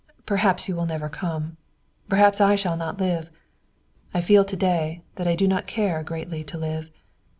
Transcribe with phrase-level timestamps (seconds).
[0.25, 1.57] Perhaps you will never come.
[2.09, 3.29] Perhaps I shall not live.
[4.15, 6.89] I feel to day that I do not care greatly to live.